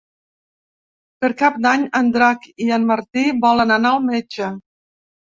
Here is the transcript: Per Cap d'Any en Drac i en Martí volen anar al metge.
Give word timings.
Per 1.23 1.27
Cap 1.41 1.59
d'Any 1.65 1.83
en 1.99 2.09
Drac 2.15 2.47
i 2.65 2.69
en 2.77 2.87
Martí 2.93 3.25
volen 3.43 3.75
anar 3.75 3.91
al 3.97 4.01
metge. 4.07 4.49